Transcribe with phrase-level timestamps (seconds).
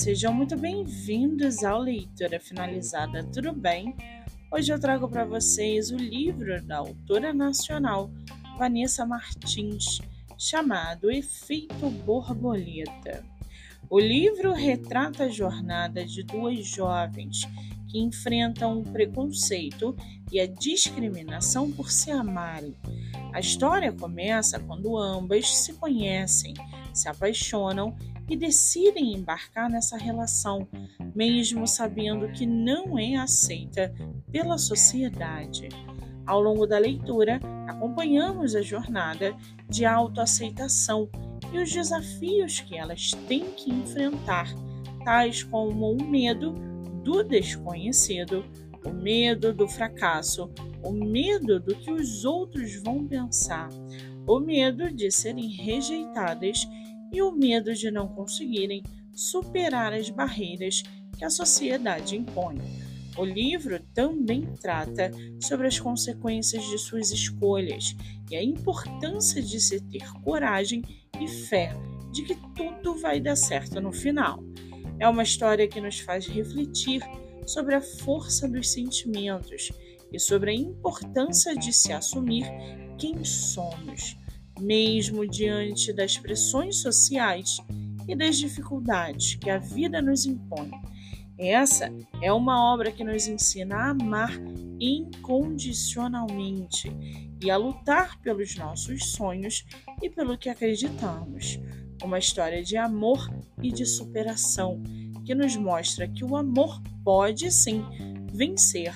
[0.00, 3.94] Sejam muito bem-vindos ao Leitura Finalizada, tudo bem?
[4.50, 8.10] Hoje eu trago para vocês o livro da autora nacional
[8.58, 10.00] Vanessa Martins,
[10.38, 13.22] chamado Efeito Borboleta.
[13.90, 17.46] O livro retrata a jornada de duas jovens
[17.86, 19.94] que enfrentam o preconceito
[20.32, 22.74] e a discriminação por se amarem.
[23.34, 26.54] A história começa quando ambas se conhecem,
[26.94, 27.94] se apaixonam
[28.30, 30.68] e decidem embarcar nessa relação,
[31.12, 33.92] mesmo sabendo que não é aceita
[34.30, 35.68] pela sociedade.
[36.24, 39.36] Ao longo da leitura, acompanhamos a jornada
[39.68, 41.10] de autoaceitação
[41.52, 44.46] e os desafios que elas têm que enfrentar,
[45.04, 46.52] tais como o medo
[47.02, 48.44] do desconhecido,
[48.84, 50.48] o medo do fracasso,
[50.84, 53.68] o medo do que os outros vão pensar,
[54.24, 56.68] o medo de serem rejeitadas
[57.12, 60.82] e o medo de não conseguirem superar as barreiras
[61.16, 62.58] que a sociedade impõe.
[63.16, 67.94] O livro também trata sobre as consequências de suas escolhas
[68.30, 70.82] e a importância de se ter coragem
[71.20, 71.74] e fé
[72.12, 74.42] de que tudo vai dar certo no final.
[74.98, 77.02] É uma história que nos faz refletir
[77.46, 79.70] sobre a força dos sentimentos
[80.12, 82.44] e sobre a importância de se assumir
[82.98, 84.16] quem somos
[84.60, 87.56] mesmo diante das pressões sociais
[88.06, 90.70] e das dificuldades que a vida nos impõe.
[91.38, 94.30] Essa é uma obra que nos ensina a amar
[94.78, 96.92] incondicionalmente
[97.42, 99.64] e a lutar pelos nossos sonhos
[100.02, 101.58] e pelo que acreditamos.
[102.02, 103.30] Uma história de amor
[103.62, 104.82] e de superação
[105.24, 107.82] que nos mostra que o amor pode sim
[108.32, 108.94] vencer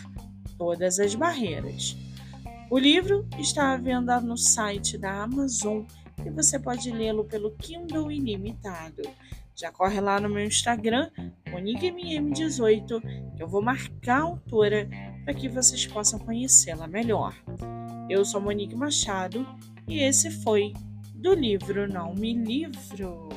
[0.59, 1.97] todas as barreiras.
[2.71, 5.85] O livro está à venda no site da Amazon
[6.25, 9.03] e você pode lê-lo pelo Kindle Ilimitado.
[9.55, 11.11] Já corre lá no meu Instagram,
[11.49, 14.89] MoniqueMM18, que eu vou marcar a autora
[15.25, 17.35] para que vocês possam conhecê-la melhor.
[18.11, 19.47] Eu sou Monique Machado
[19.87, 20.73] e esse foi
[21.15, 23.29] do livro Não Me Livro.